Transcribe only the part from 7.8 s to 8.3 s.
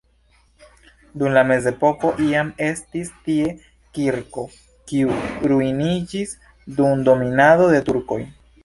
turkoj.